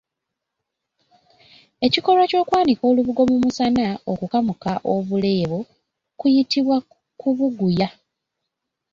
[1.85, 6.75] Ekikolwa ky’okwanika olubugo mu musana okukamuka obuleebo tukiyita
[7.19, 7.87] Kubuguya.